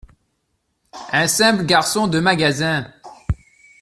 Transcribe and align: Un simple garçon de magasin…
Un 1.11 1.27
simple 1.27 1.63
garçon 1.63 2.07
de 2.07 2.19
magasin… 2.19 2.91